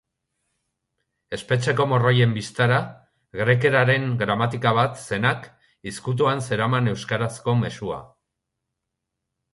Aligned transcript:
Espetxeko 1.37 1.85
morroien 1.91 2.33
bistara 2.37 2.79
grekeraren 3.41 4.09
gramatika 4.23 4.73
bat 4.79 4.97
zenak, 5.03 5.45
izkutuan 5.93 6.43
zeraman 6.49 6.93
euskarazko 6.95 7.59
mezua. 7.63 8.05